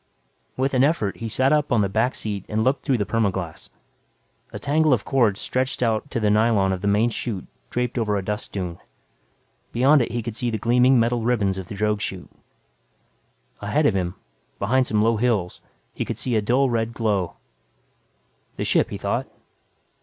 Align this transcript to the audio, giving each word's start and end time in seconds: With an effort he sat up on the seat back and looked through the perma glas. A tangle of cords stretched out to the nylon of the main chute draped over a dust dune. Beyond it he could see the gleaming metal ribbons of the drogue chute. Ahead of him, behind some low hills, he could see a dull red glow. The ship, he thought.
With 0.57 0.73
an 0.73 0.83
effort 0.83 1.17
he 1.17 1.29
sat 1.29 1.53
up 1.53 1.71
on 1.71 1.81
the 1.81 2.09
seat 2.13 2.47
back 2.47 2.49
and 2.51 2.63
looked 2.63 2.83
through 2.83 2.97
the 2.97 3.05
perma 3.05 3.31
glas. 3.31 3.69
A 4.51 4.57
tangle 4.57 4.93
of 4.93 5.05
cords 5.05 5.39
stretched 5.39 5.83
out 5.83 6.09
to 6.09 6.19
the 6.19 6.31
nylon 6.31 6.73
of 6.73 6.81
the 6.81 6.87
main 6.87 7.11
chute 7.11 7.45
draped 7.69 7.99
over 7.99 8.17
a 8.17 8.25
dust 8.25 8.51
dune. 8.51 8.79
Beyond 9.71 10.01
it 10.01 10.11
he 10.11 10.23
could 10.23 10.35
see 10.35 10.49
the 10.49 10.57
gleaming 10.57 10.99
metal 10.99 11.21
ribbons 11.21 11.59
of 11.59 11.67
the 11.67 11.75
drogue 11.75 12.01
chute. 12.01 12.31
Ahead 13.59 13.85
of 13.85 13.93
him, 13.95 14.15
behind 14.57 14.87
some 14.87 15.03
low 15.03 15.17
hills, 15.17 15.61
he 15.93 16.03
could 16.03 16.17
see 16.17 16.35
a 16.35 16.41
dull 16.41 16.67
red 16.67 16.95
glow. 16.95 17.35
The 18.55 18.65
ship, 18.65 18.89
he 18.89 18.97
thought. 18.97 19.27